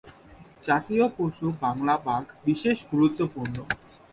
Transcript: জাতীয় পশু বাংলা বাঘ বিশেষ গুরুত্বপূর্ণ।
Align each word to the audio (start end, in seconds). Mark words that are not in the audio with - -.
জাতীয় 0.63 1.05
পশু 1.17 1.45
বাংলা 1.63 1.95
বাঘ 2.05 2.23
বিশেষ 2.45 2.77
গুরুত্বপূর্ণ। 2.91 3.55